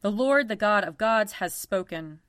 [0.00, 2.20] The Lord, the God of gods, has spoken.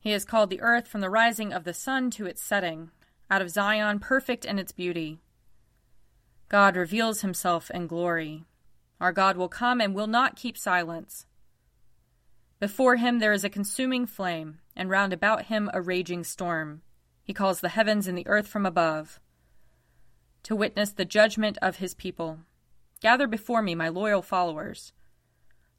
[0.00, 2.90] He has called the earth from the rising of the sun to its setting,
[3.30, 5.20] out of Zion, perfect in its beauty.
[6.48, 8.44] God reveals himself in glory.
[9.00, 11.26] Our God will come and will not keep silence.
[12.58, 16.82] Before him there is a consuming flame, and round about him a raging storm.
[17.22, 19.20] He calls the heavens and the earth from above
[20.42, 22.40] to witness the judgment of his people.
[23.00, 24.92] Gather before me my loyal followers,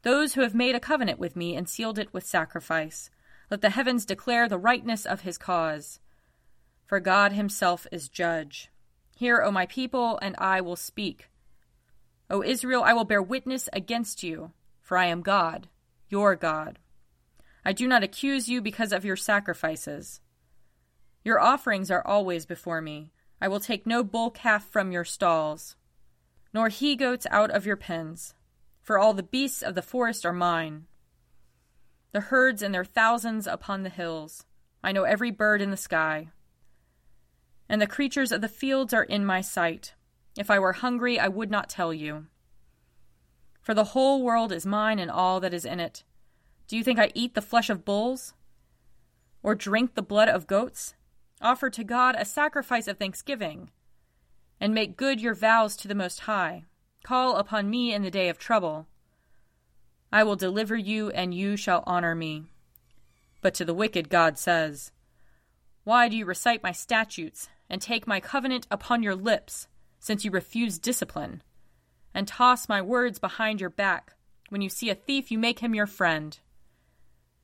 [0.04, 3.10] those who have made a covenant with me and sealed it with sacrifice.
[3.50, 5.98] Let the heavens declare the rightness of his cause.
[6.86, 8.70] For God himself is judge.
[9.16, 11.28] Hear, O my people, and I will speak.
[12.30, 15.68] O Israel, I will bear witness against you, for I am God,
[16.08, 16.78] your God.
[17.64, 20.20] I do not accuse you because of your sacrifices.
[21.24, 23.10] Your offerings are always before me.
[23.40, 25.76] I will take no bull calf from your stalls
[26.54, 28.32] nor he goats out of your pens,
[28.84, 30.84] for all the beasts of the forest are mine.
[32.12, 34.44] The herds and their thousands upon the hills,
[34.84, 36.28] I know every bird in the sky.
[37.66, 39.94] And the creatures of the fields are in my sight.
[40.36, 42.26] If I were hungry, I would not tell you.
[43.62, 46.04] For the whole world is mine and all that is in it.
[46.68, 48.34] Do you think I eat the flesh of bulls?
[49.42, 50.94] Or drink the blood of goats?
[51.40, 53.70] Offer to God a sacrifice of thanksgiving
[54.60, 56.64] and make good your vows to the Most High.
[57.04, 58.86] Call upon me in the day of trouble.
[60.10, 62.44] I will deliver you, and you shall honor me.
[63.42, 64.90] But to the wicked, God says,
[65.84, 70.30] Why do you recite my statutes and take my covenant upon your lips, since you
[70.30, 71.42] refuse discipline,
[72.14, 74.14] and toss my words behind your back?
[74.48, 76.38] When you see a thief, you make him your friend,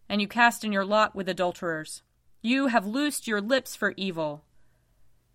[0.09, 2.03] and you cast in your lot with adulterers.
[2.41, 4.42] You have loosed your lips for evil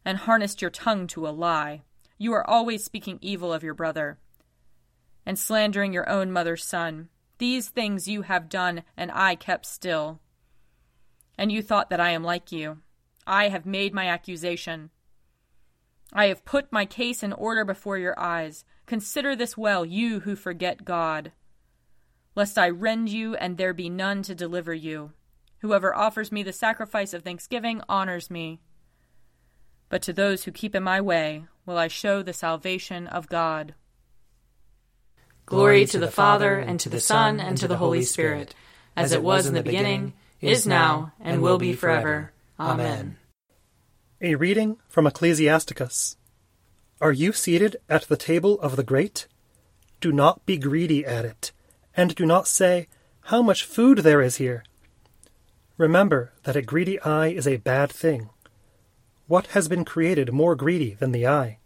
[0.03, 1.83] and harnessed your tongue to a lie.
[2.17, 4.19] You are always speaking evil of your brother
[5.25, 7.09] and slandering your own mother's son.
[7.37, 10.19] These things you have done, and I kept still.
[11.37, 12.77] And you thought that I am like you.
[13.27, 14.91] I have made my accusation.
[16.13, 18.63] I have put my case in order before your eyes.
[18.85, 21.31] Consider this well, you who forget God.
[22.35, 25.11] Lest I rend you, and there be none to deliver you.
[25.59, 28.61] Whoever offers me the sacrifice of thanksgiving honors me.
[29.95, 33.75] But to those who keep in my way will I show the salvation of God.
[35.45, 38.53] Glory to the Father, and to the Son, and to the Holy Spirit,
[38.97, 40.11] as it was in the beginning,
[40.41, 42.33] is now, and will be forever.
[42.59, 43.15] Amen.
[44.19, 46.17] A reading from Ecclesiasticus.
[46.99, 49.27] Are you seated at the table of the great?
[50.01, 51.53] Do not be greedy at it,
[51.95, 52.89] and do not say,
[53.31, 54.65] How much food there is here!
[55.77, 58.29] Remember that a greedy eye is a bad thing
[59.27, 61.57] what has been created more greedy than the eye?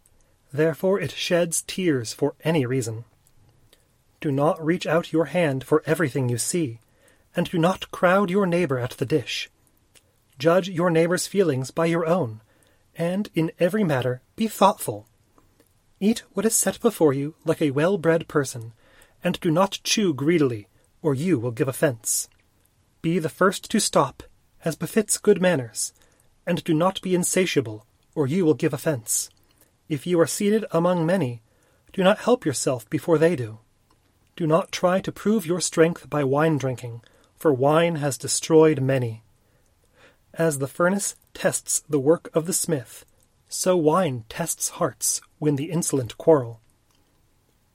[0.52, 3.06] Therefore it sheds tears for any reason.
[4.22, 6.80] Do not reach out your hand for everything you see,
[7.36, 9.50] and do not crowd your neighbor at the dish.
[10.38, 12.42] Judge your neighbor's feelings by your own,
[12.96, 15.06] and in every matter be thoughtful.
[16.00, 18.74] Eat what is set before you like a well bred person,
[19.24, 20.68] and do not chew greedily,
[21.02, 22.30] or you will give offense.
[23.02, 24.24] Be the first to stop,
[24.64, 25.94] as befits good manners,
[26.50, 27.86] and do not be insatiable,
[28.16, 29.30] or you will give offense.
[29.88, 31.44] If you are seated among many,
[31.94, 33.60] do not help yourself before they do.
[34.36, 37.04] Do not try to prove your strength by wine drinking,
[37.38, 39.22] for wine has destroyed many.
[40.34, 43.06] As the furnace tests the work of the smith,
[43.48, 46.62] so wine tests hearts when the insolent quarrel.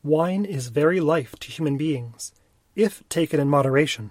[0.02, 2.32] Wine is very life to human beings,
[2.74, 4.10] if taken in moderation.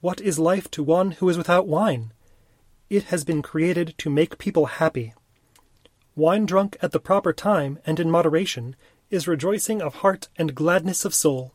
[0.00, 2.12] What is life to one who is without wine?
[2.88, 5.12] It has been created to make people happy.
[6.14, 8.76] Wine drunk at the proper time and in moderation
[9.10, 11.52] is rejoicing of heart and gladness of soul.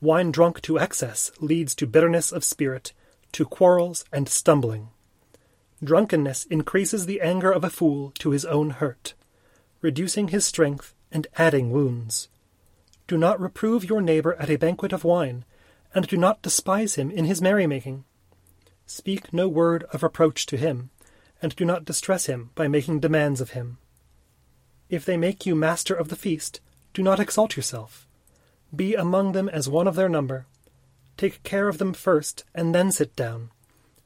[0.00, 2.92] Wine drunk to excess leads to bitterness of spirit,
[3.32, 4.88] to quarrels and stumbling.
[5.84, 9.14] Drunkenness increases the anger of a fool to his own hurt,
[9.80, 12.28] reducing his strength and adding wounds.
[13.06, 15.44] Do not reprove your neighbor at a banquet of wine,
[15.94, 18.04] and do not despise him in his merrymaking.
[18.94, 20.90] Speak no word of reproach to him,
[21.40, 23.78] and do not distress him by making demands of him.
[24.90, 26.60] If they make you master of the feast,
[26.92, 28.06] do not exalt yourself.
[28.76, 30.44] Be among them as one of their number.
[31.16, 33.48] Take care of them first, and then sit down.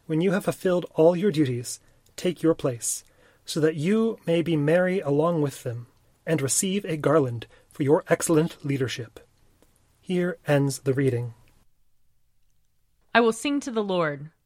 [0.06, 1.80] When you have fulfilled all your duties,
[2.14, 3.02] take your place,
[3.44, 5.88] so that you may be merry along with them,
[6.24, 9.18] and receive a garland for your excellent leadership.
[10.00, 11.34] Here ends the reading.
[13.12, 14.30] I will sing to the Lord,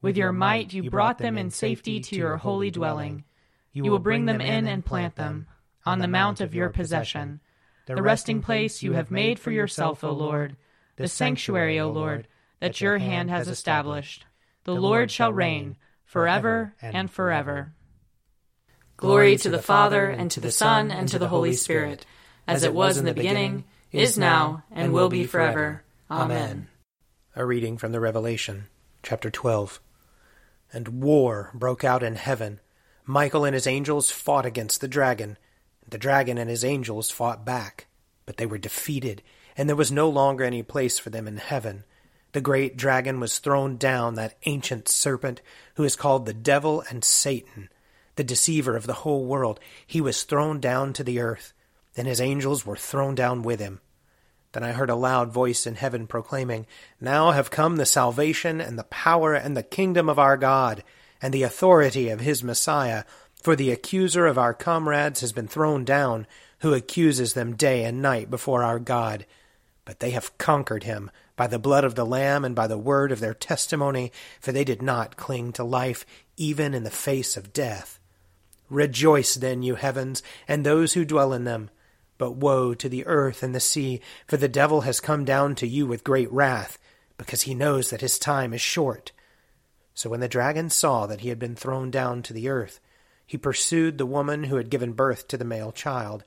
[0.00, 3.24] With your might, you brought them in safety to your holy dwelling.
[3.72, 5.46] You will bring them in and plant them
[5.84, 7.40] on the mount of your possession,
[7.86, 10.56] the resting place you have made for yourself, O Lord,
[10.96, 12.28] the sanctuary, O Lord,
[12.60, 14.26] that your hand has established.
[14.64, 17.72] The Lord shall reign forever and forever.
[18.96, 22.04] Glory to the Father, and to the Son, and to the Holy Spirit,
[22.46, 25.84] as it was in the beginning, is now, and will be forever.
[26.10, 26.68] Amen.
[27.36, 28.66] A reading from the Revelation,
[29.02, 29.80] chapter 12.
[30.72, 32.60] And war broke out in heaven.
[33.04, 35.38] Michael and his angels fought against the dragon.
[35.82, 37.86] and The dragon and his angels fought back,
[38.26, 39.22] but they were defeated,
[39.56, 41.84] and there was no longer any place for them in heaven.
[42.32, 45.40] The great dragon was thrown down, that ancient serpent
[45.76, 47.70] who is called the devil and Satan,
[48.16, 49.58] the deceiver of the whole world.
[49.86, 51.54] He was thrown down to the earth,
[51.96, 53.80] and his angels were thrown down with him.
[54.58, 56.66] Then I heard a loud voice in heaven proclaiming,
[57.00, 60.82] Now have come the salvation and the power and the kingdom of our God,
[61.22, 63.04] and the authority of his Messiah.
[63.40, 66.26] For the accuser of our comrades has been thrown down,
[66.58, 69.26] who accuses them day and night before our God.
[69.84, 73.12] But they have conquered him by the blood of the Lamb and by the word
[73.12, 74.10] of their testimony,
[74.40, 76.04] for they did not cling to life
[76.36, 78.00] even in the face of death.
[78.68, 81.70] Rejoice then, you heavens, and those who dwell in them.
[82.18, 85.66] But woe to the earth and the sea, for the devil has come down to
[85.66, 86.78] you with great wrath,
[87.16, 89.12] because he knows that his time is short.
[89.94, 92.80] So when the dragon saw that he had been thrown down to the earth,
[93.26, 96.24] he pursued the woman who had given birth to the male child.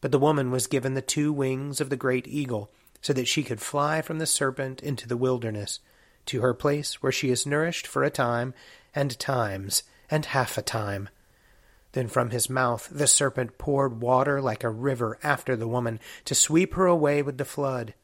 [0.00, 2.70] But the woman was given the two wings of the great eagle
[3.02, 5.80] so that she could fly from the serpent into the wilderness,
[6.26, 8.52] to her place where she is nourished for a time,
[8.94, 11.08] and times, and half a time.
[11.92, 16.34] Then from his mouth the serpent poured water like a river after the woman, to
[16.34, 17.94] sweep her away with the flood.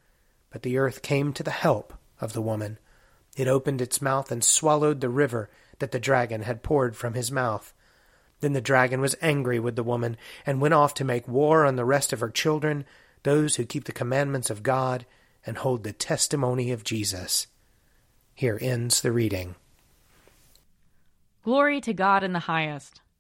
[0.51, 2.79] But the earth came to the help of the woman.
[3.37, 7.31] It opened its mouth and swallowed the river that the dragon had poured from his
[7.31, 7.73] mouth.
[8.41, 11.77] Then the dragon was angry with the woman, and went off to make war on
[11.77, 12.85] the rest of her children,
[13.23, 15.07] those who keep the commandments of God
[15.45, 17.47] and hold the testimony of Jesus.
[18.35, 19.55] Here ends the reading.
[21.45, 23.01] Glory to God in the highest,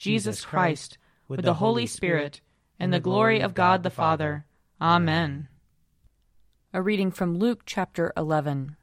[0.00, 0.96] Jesus Christ,
[1.28, 2.40] with the Holy Spirit,
[2.78, 4.46] and the glory of God the Father.
[4.80, 5.48] Amen.
[6.72, 8.76] A reading from Luke chapter 11.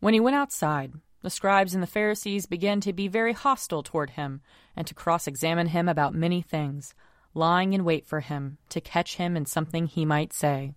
[0.00, 4.10] When he went outside, the scribes and the Pharisees began to be very hostile toward
[4.10, 4.42] him,
[4.76, 6.94] and to cross examine him about many things,
[7.32, 10.74] lying in wait for him, to catch him in something he might say.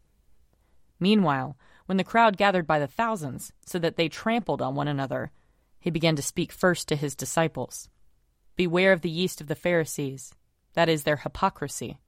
[1.01, 5.33] Meanwhile, when the crowd gathered by the thousands, so that they trampled on one another,
[5.81, 7.89] he began to speak first to his disciples.
[8.55, 10.33] Beware of the yeast of the Pharisees,
[10.73, 11.99] that is, their hypocrisy.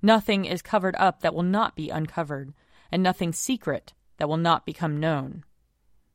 [0.00, 2.54] Nothing is covered up that will not be uncovered,
[2.92, 5.44] and nothing secret that will not become known.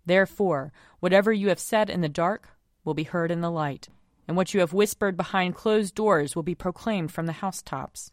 [0.05, 2.49] Therefore, whatever you have said in the dark
[2.83, 3.89] will be heard in the light,
[4.27, 8.11] and what you have whispered behind closed doors will be proclaimed from the housetops.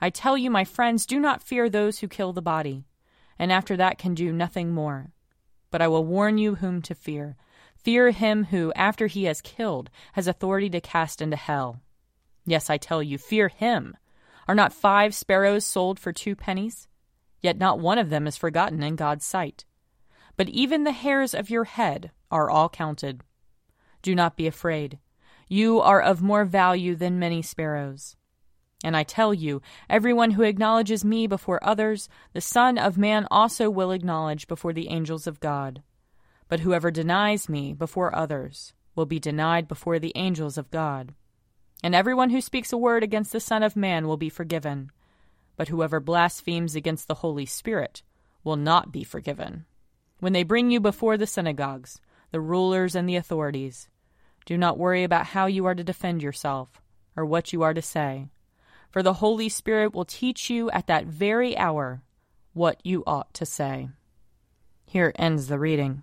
[0.00, 2.84] I tell you, my friends, do not fear those who kill the body,
[3.38, 5.12] and after that can do nothing more.
[5.70, 7.36] But I will warn you whom to fear.
[7.84, 11.80] Fear him who, after he has killed, has authority to cast into hell.
[12.44, 13.96] Yes, I tell you, fear him.
[14.46, 16.88] Are not five sparrows sold for two pennies?
[17.40, 19.64] Yet not one of them is forgotten in God's sight.
[20.36, 23.22] But even the hairs of your head are all counted.
[24.02, 24.98] Do not be afraid.
[25.48, 28.16] You are of more value than many sparrows.
[28.84, 33.68] And I tell you, everyone who acknowledges me before others, the Son of Man also
[33.70, 35.82] will acknowledge before the angels of God.
[36.48, 41.14] But whoever denies me before others will be denied before the angels of God.
[41.82, 44.90] And everyone who speaks a word against the Son of Man will be forgiven.
[45.56, 48.02] But whoever blasphemes against the Holy Spirit
[48.42, 49.66] will not be forgiven.
[50.20, 52.00] When they bring you before the synagogues,
[52.32, 53.88] the rulers, and the authorities,
[54.46, 56.80] do not worry about how you are to defend yourself
[57.16, 58.28] or what you are to say,
[58.90, 62.02] for the Holy Spirit will teach you at that very hour
[62.54, 63.88] what you ought to say.
[64.86, 66.02] Here ends the reading.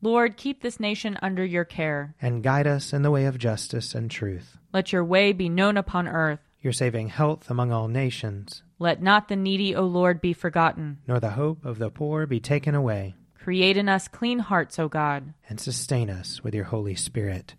[0.00, 2.14] Lord, keep this nation under your care.
[2.22, 4.56] And guide us in the way of justice and truth.
[4.72, 6.40] Let your way be known upon earth.
[6.60, 8.62] Your saving health among all nations.
[8.78, 10.98] Let not the needy, O Lord, be forgotten.
[11.08, 13.16] Nor the hope of the poor be taken away.
[13.34, 15.34] Create in us clean hearts, O God.
[15.48, 17.54] And sustain us with your Holy Spirit.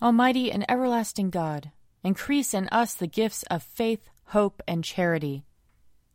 [0.00, 1.70] Almighty and everlasting God,
[2.02, 5.44] increase in us the gifts of faith, hope, and charity.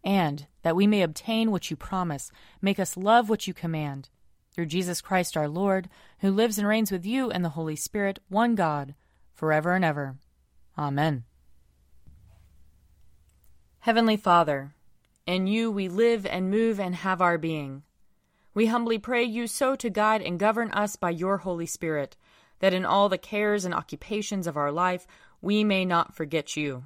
[0.05, 2.31] And, that we may obtain what you promise,
[2.61, 4.09] make us love what you command
[4.53, 8.19] through Jesus Christ our Lord, who lives and reigns with you and the Holy Spirit,
[8.29, 8.95] one God,
[9.33, 10.15] forever and ever.
[10.77, 11.25] Amen.
[13.79, 14.73] Heavenly Father,
[15.25, 17.83] in you we live and move and have our being.
[18.53, 22.15] We humbly pray you so to guide and govern us by your Holy Spirit,
[22.59, 25.05] that in all the cares and occupations of our life
[25.41, 26.85] we may not forget you,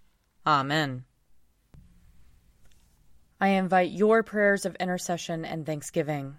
[0.45, 1.05] Amen.
[3.39, 6.35] I invite your prayers of intercession and thanksgiving.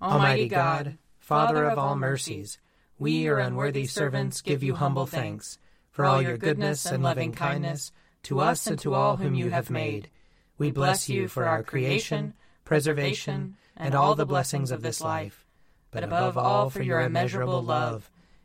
[0.00, 2.58] Almighty God, Father of all mercies,
[2.98, 5.58] we, your unworthy servants, give you humble thanks
[5.90, 9.70] for all your goodness and loving kindness to us and to all whom you have
[9.70, 10.08] made.
[10.56, 12.34] We bless you for our creation,
[12.64, 15.44] preservation, and all the blessings of this life,
[15.90, 18.10] but above all for your immeasurable love